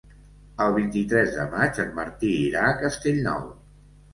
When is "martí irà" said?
1.99-2.65